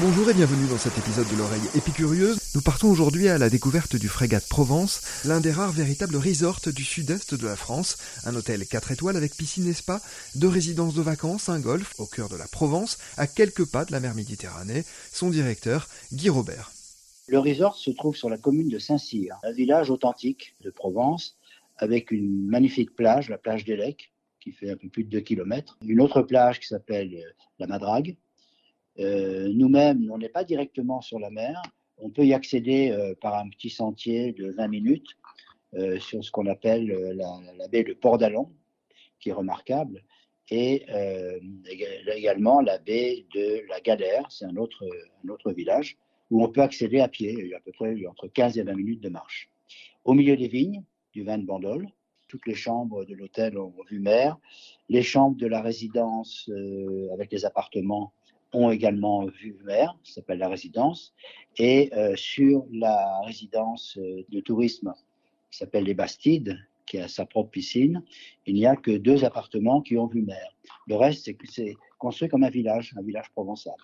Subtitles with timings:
[0.00, 2.38] Bonjour et bienvenue dans cet épisode de l'oreille épicurieuse.
[2.54, 6.84] Nous partons aujourd'hui à la découverte du Frégate Provence, l'un des rares véritables resorts du
[6.84, 7.96] sud-est de la France.
[8.24, 10.00] Un hôtel 4 étoiles avec piscine et spa,
[10.36, 13.90] deux résidences de vacances, un golf au cœur de la Provence, à quelques pas de
[13.90, 14.84] la mer Méditerranée.
[15.10, 16.70] Son directeur, Guy Robert.
[17.26, 21.36] Le resort se trouve sur la commune de Saint-Cyr, un village authentique de Provence,
[21.76, 25.76] avec une magnifique plage, la plage d'Elec, qui fait un peu plus de 2 km.
[25.84, 28.16] Une autre plage qui s'appelle euh, la Madrague,
[28.98, 31.62] nous-mêmes, on n'est pas directement sur la mer.
[31.98, 35.16] On peut y accéder euh, par un petit sentier de 20 minutes
[35.74, 38.52] euh, sur ce qu'on appelle la, baie de Port d'Alon,
[39.20, 40.04] qui est remarquable,
[40.50, 40.86] et
[42.06, 44.82] également la baie de la Galère, c'est un autre,
[45.22, 45.98] un autre village,
[46.30, 48.62] où on peut accéder à pied, il y a à peu près entre 15 et
[48.62, 49.50] 20 minutes de marche.
[50.04, 50.82] Au milieu des vignes,
[51.12, 51.86] du vin de Bandol,
[52.28, 54.38] toutes les chambres de l'hôtel ont vue mer.
[54.88, 56.50] Les chambres de la résidence
[57.12, 58.12] avec les appartements
[58.52, 61.14] ont également vu mer, ça s'appelle la résidence,
[61.56, 64.94] et euh, sur la résidence euh, de tourisme
[65.50, 68.02] qui s'appelle les Bastides, qui a sa propre piscine,
[68.46, 70.56] il n'y a que deux appartements qui ont vu mer.
[70.86, 73.74] Le reste, c'est construit comme un village, un village provençal.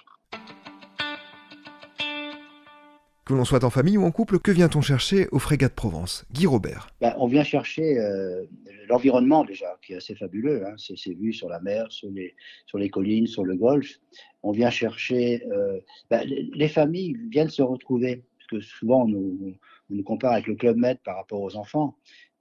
[3.27, 6.27] Que l'on soit en famille ou en couple, que vient-on chercher au Frégat de Provence?
[6.30, 6.89] Guy Robert.
[7.00, 8.44] Ben, on vient chercher euh,
[8.86, 10.67] l'environnement déjà, qui est assez fabuleux.
[10.67, 10.75] Hein.
[10.77, 13.98] C'est vues sur la mer, sur les, collines, sur le golfe.
[14.42, 15.42] On vient chercher...
[15.47, 15.80] Euh,
[16.11, 19.56] ben, les familles viennent se retrouver, parce que souvent on nous,
[19.89, 21.97] on nous compare avec le Club Med par rapport aux enfants.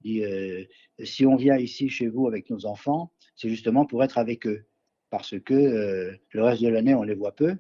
[0.05, 0.65] Euh,
[1.01, 4.65] si on vient ici chez vous avec nos enfants, c'est justement pour être avec eux,
[5.11, 7.55] parce que le reste de l'année, on les voit peu.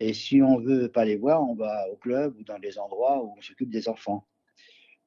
[0.00, 3.22] Et si on veut pas les voir, on va au club ou dans des endroits
[3.22, 4.26] où on s'occupe des enfants.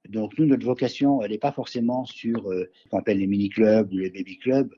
[0.07, 3.91] Donc nous, notre vocation, elle n'est pas forcément sur euh, ce qu'on appelle les mini-clubs
[3.91, 4.73] ou les baby-clubs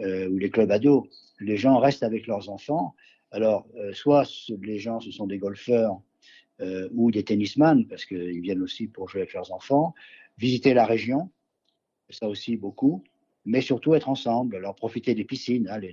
[0.00, 1.04] euh, ou les clubs ados.
[1.38, 2.94] Les gens restent avec leurs enfants.
[3.30, 4.28] Alors, euh, soit
[4.62, 6.00] les gens, ce sont des golfeurs
[6.92, 9.94] ou des tennisman, parce qu'ils viennent aussi pour jouer avec leurs enfants,
[10.38, 11.28] visiter la région,
[12.08, 13.02] ça aussi beaucoup,
[13.44, 15.92] mais surtout être ensemble, alors profiter des piscines, hein, les,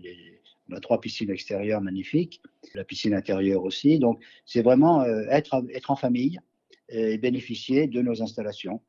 [0.70, 2.42] on a trois piscines extérieures magnifiques,
[2.76, 4.00] la piscine intérieure aussi.
[4.00, 6.40] Donc, c'est vraiment euh, être, être en famille
[6.90, 8.82] et bénéficier de nos installations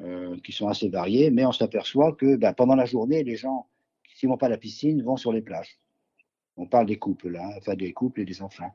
[0.00, 1.30] euh, qui sont assez variées.
[1.30, 3.66] Mais on s'aperçoit que ben, pendant la journée, les gens
[4.16, 5.78] qui ne pas la piscine vont sur les plages.
[6.56, 8.72] On parle des couples, là, enfin des couples et des enfants.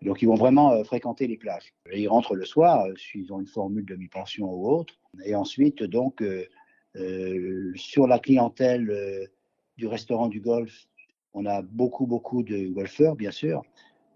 [0.00, 1.74] Donc, ils vont vraiment euh, fréquenter les plages.
[1.92, 4.94] ils rentrent le soir, suivant une formule de mi-pension ou autre.
[5.24, 6.22] Et ensuite, donc,
[7.74, 9.28] sur la clientèle
[9.76, 10.88] du restaurant du golf
[11.38, 13.62] on a beaucoup, beaucoup de golfeurs, bien sûr,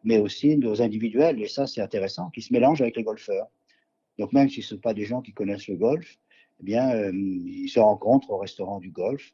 [0.02, 3.46] mais aussi nos individuels, et ça c'est intéressant, qui se mélangent avec les golfeurs.
[4.18, 6.18] Donc même si ce ne sont pas des gens qui connaissent le golf,
[6.60, 9.32] eh bien, euh, ils se rencontrent au restaurant du golf.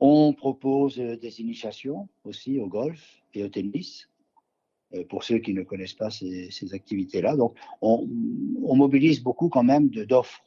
[0.00, 4.08] On propose euh, des initiations aussi au golf et au tennis,
[4.94, 7.36] euh, pour ceux qui ne connaissent pas ces, activités-là.
[7.36, 8.06] Donc on,
[8.76, 10.42] mobilise beaucoup quand même d'offres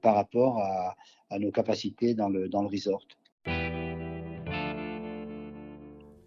[0.00, 0.96] par rapport à,
[1.38, 3.06] nos capacités dans le, dans le resort.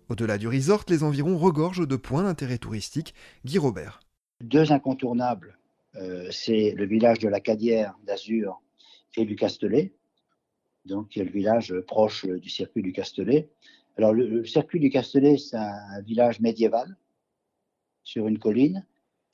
[0.10, 3.14] Au-delà du resort, les environs regorgent de points d'intérêt touristique.
[3.44, 4.00] Guy Robert.
[4.42, 5.58] Deux incontournables,
[5.96, 8.62] euh, c'est le village de la Cadière d'Azur
[9.18, 9.94] et du Castellet,
[10.86, 13.50] donc qui est le village proche du circuit du Castellet.
[13.98, 16.96] Alors le, circuit du Castellet, c'est un, village médiéval
[18.04, 18.86] sur une colline.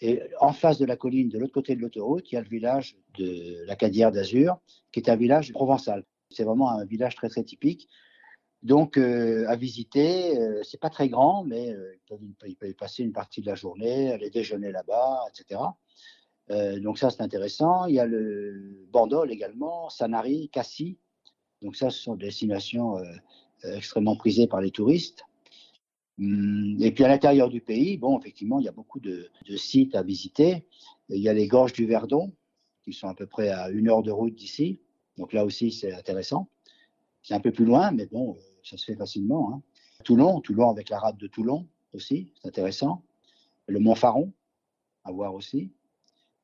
[0.02, 2.50] Et en face de la colline, de l'autre côté de l'autoroute, il y a le
[2.50, 4.58] village de la Cadière d'Azur,
[4.92, 6.04] qui est un village provençal.
[6.30, 7.88] C'est vraiment un village très très typique.
[8.64, 11.94] Donc, euh, à visiter, euh, c'est pas très grand, mais euh,
[12.46, 15.60] ils, peuvent, y passer une partie de la journée, aller déjeuner là-bas, etc.
[16.82, 17.86] donc ça, c'est intéressant.
[17.86, 20.98] Il y a le Bandol également, Sanary, Cassis.
[21.62, 22.98] Donc ça, ce sont des destinations
[23.64, 25.24] extrêmement prisées par les touristes.
[26.20, 29.96] Hum, et puis à l'intérieur du pays, bon, effectivement, il y a beaucoup de, sites
[29.96, 30.68] à visiter.
[31.10, 32.34] Il y a les gorges du Verdon,
[32.84, 34.80] qui sont à peu près à une heure de route d'ici.
[35.18, 36.50] Donc là aussi, c'est intéressant.
[37.22, 39.54] C'est un peu plus loin, mais bon, ça se fait facilement.
[39.54, 39.62] Hein.
[40.04, 43.04] Toulon, Toulon avec la rade de Toulon aussi, c'est intéressant.
[43.68, 44.34] Le Mont Faron,
[45.04, 45.72] à voir aussi.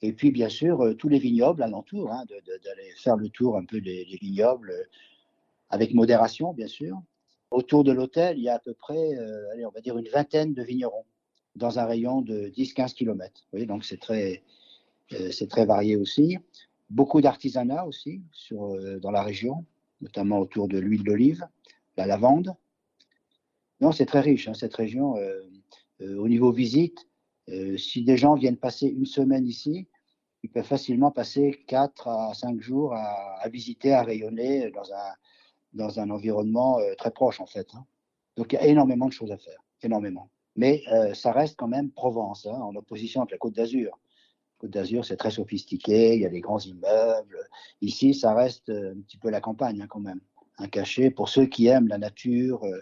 [0.01, 3.66] Et puis, bien sûr, euh, tous les vignobles alentours, hein, d'aller faire le tour un
[3.66, 4.83] peu des, vignobles euh,
[5.69, 7.01] avec modération, bien sûr.
[7.51, 10.54] Autour de l'hôtel, il y a à peu près, euh, on va dire, une vingtaine
[10.54, 11.06] de vignerons
[11.56, 13.48] dans un rayon de 10-15 km.
[13.51, 14.44] Vous donc c'est très,
[15.31, 16.38] c'est très varié aussi.
[16.92, 18.21] Beaucoup d'artisanat aussi
[19.01, 19.66] dans la région,
[20.00, 21.48] notamment autour de l'huile d'olive
[21.99, 22.55] la lavande.
[23.81, 25.17] Non, c'est très riche, hein, cette région.
[25.17, 25.41] Euh,
[26.01, 27.07] euh, au niveau visite,
[27.49, 29.87] euh, si des gens viennent passer une semaine ici,
[30.43, 35.13] ils peuvent facilement passer 4 à 5 jours à, visiter, à rayonner dans un,
[35.73, 37.67] dans un environnement très proche, en fait.
[37.73, 37.85] Hein.
[38.37, 40.29] Donc, il y a énormément de choses à faire, énormément.
[40.55, 43.99] Mais ça reste quand même Provence, hein, en opposition avec la Côte d'Azur.
[44.59, 47.49] Côte d'Azur, c'est très sophistiqué, il y a des grands immeubles.
[47.81, 50.21] Ici, ça reste un petit peu la campagne quand même.
[50.59, 52.81] Un cachet pour ceux qui aiment la nature euh,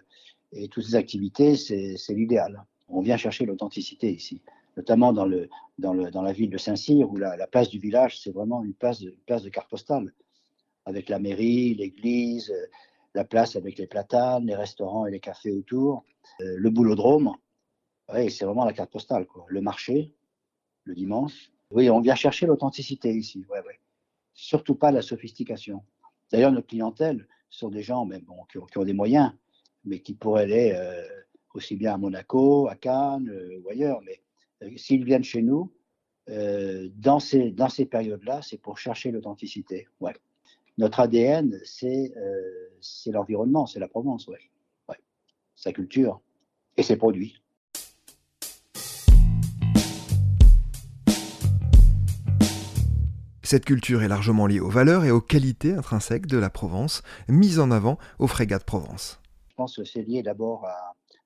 [0.51, 2.63] et toutes ces activités, c'est l'idéal.
[2.87, 4.41] On vient chercher l'authenticité ici,
[4.77, 9.01] notamment dans, la ville de Saint-Cyr, où la, place du village, c'est vraiment une place,
[9.01, 10.13] de, carte postale,
[10.85, 12.53] avec la mairie, l'église,
[13.13, 16.05] la place avec les platanes, les restaurants et les cafés autour,
[16.39, 17.35] le boulodrome.
[18.13, 19.27] Oui, c'est vraiment la carte postale.
[19.27, 19.45] Quoi.
[19.49, 20.15] Le marché,
[20.85, 21.51] le dimanche.
[21.71, 23.45] Oui, on vient chercher l'authenticité ici.
[23.49, 23.79] Ouais, ouais.
[24.33, 25.83] Surtout pas la sophistication.
[26.31, 28.07] D'ailleurs, notre clientèle sont des gens
[28.49, 29.31] qui, ont, des moyens,
[29.85, 31.03] mais qui pourraient aller euh,
[31.53, 34.01] aussi bien à Monaco, à Cannes euh, ou ailleurs.
[34.05, 34.21] Mais
[34.63, 35.71] euh, s'ils viennent chez nous,
[36.27, 39.87] dans ces, périodes-là, c'est pour chercher l'authenticité.
[40.01, 40.13] Ouais.
[40.77, 42.11] Notre ADN, c'est
[43.05, 44.37] l'environnement, c'est la Provence, ouais.
[45.55, 46.19] sa culture
[46.75, 47.41] et ses produits.
[53.49, 57.61] Cette culture est largement liée aux valeurs et aux qualités intrinsèques de la Provence, mises
[57.61, 59.21] en avant aux frégates Provence.
[59.47, 60.67] Je pense que c'est lié d'abord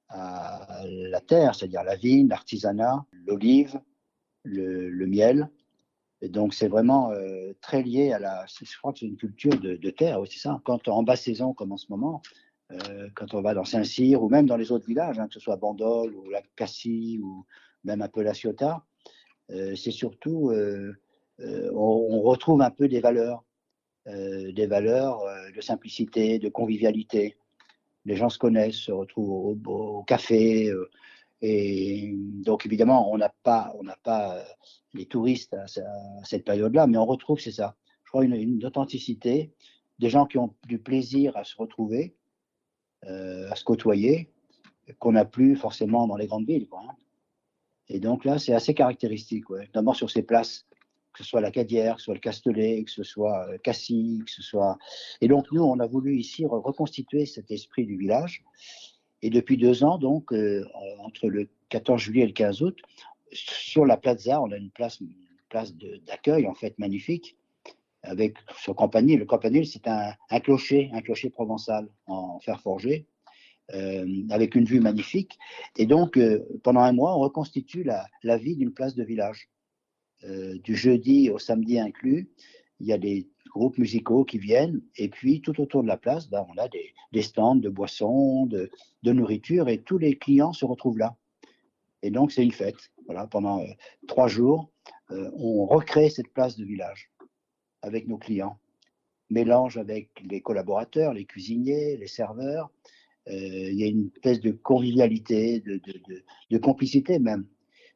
[0.08, 3.82] à, la terre, c'est-à-dire la vigne, l'artisanat, l'olive,
[4.44, 5.50] le, miel.
[6.22, 8.46] Et donc c'est vraiment euh, très lié à la.
[8.46, 10.62] Je crois que c'est une culture de, terre, aussi ça.
[10.64, 12.22] Quand en basse saison, comme en ce moment,
[12.72, 15.40] euh, quand on va dans Saint-Cyr ou même dans les autres villages, hein, que ce
[15.40, 17.48] soit Bandol ou la Cassis ou
[17.84, 18.86] même un peu la Ciotat,
[19.50, 20.52] euh, c'est surtout
[21.74, 23.44] on, retrouve un peu des valeurs,
[24.08, 27.38] euh, des valeurs euh, de simplicité, de convivialité.
[28.06, 30.72] Les gens se connaissent, se retrouvent au, café.
[31.42, 33.74] et donc, évidemment, on n'a pas,
[34.94, 35.66] les touristes à,
[36.24, 39.52] cette période-là, mais on retrouve, c'est ça, je crois, une, authenticité,
[40.00, 42.16] des gens qui ont du plaisir à se retrouver,
[43.04, 44.32] à se côtoyer,
[44.98, 46.68] qu'on n'a plus forcément dans les grandes villes.
[46.72, 46.96] Hein.
[47.88, 50.66] Et donc là, c'est assez caractéristique, notamment sur ces places
[51.14, 54.24] que ce soit la Cadière, que ce soit le Castellet, que ce soit euh, Cassis,
[54.26, 54.78] que ce soit.
[55.20, 58.44] Et donc, nous, on a voulu ici reconstituer cet esprit du village.
[59.22, 60.66] Et depuis deux ans, donc, euh,
[61.00, 62.80] entre le 14 juillet et le 15 août,
[63.32, 65.00] sur la plaza, on a une place,
[65.50, 65.74] place
[66.08, 67.38] d'accueil, en fait, magnifique,
[68.04, 69.20] avec ce campanile.
[69.20, 73.06] Le campanile, c'est un, clocher, un clocher provençal en fer forgé.
[73.74, 75.40] Euh, avec une vue magnifique.
[75.78, 76.20] Et donc,
[76.62, 79.50] pendant un mois, on reconstitue la vie d'une place de village.
[80.26, 82.30] Euh, du jeudi au samedi inclus,
[82.80, 86.30] il y a des groupes musicaux qui viennent, et puis tout autour de la place,
[86.30, 88.70] ben, on a des, stands de boissons, de,
[89.04, 91.16] nourriture, et tous les clients se retrouvent là.
[92.04, 92.92] Et donc c'est une fête.
[93.06, 93.68] Voilà, pendant euh,
[94.08, 94.72] trois jours,
[95.10, 97.12] euh, on recrée cette place de village
[97.82, 98.60] avec nos clients.
[99.30, 102.70] Mélange avec les collaborateurs, les cuisiniers, les serveurs.
[103.28, 107.46] il y a une espèce de convivialité, de complicité même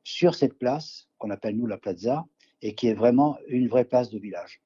[0.05, 2.25] sur cette place qu'on appelle nous la plaza
[2.61, 4.61] et qui est vraiment une vraie place de village.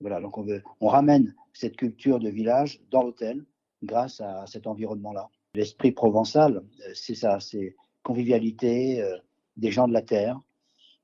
[0.00, 3.44] Voilà, donc on, veut, on ramène cette culture de village dans l'hôtel
[3.82, 5.28] grâce à cet environnement-là.
[5.54, 7.74] L'esprit provençal, euh, c'est ça, c'est
[8.04, 9.16] convivialité euh,
[9.56, 10.40] des gens de la terre,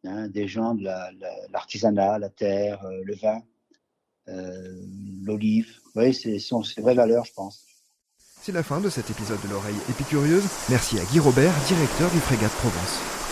[0.04, 0.84] hein, des gens de
[1.50, 3.42] l'artisanat, la, terre, euh, le vin,
[5.22, 5.80] l'olive.
[5.96, 7.66] Oui, c'est ces vraies valeurs, je pense.
[8.40, 10.44] C'est la fin de cet épisode de l'oreille épicurieuse.
[10.68, 13.23] Merci à Guy Robert, directeur du Frégate Provence.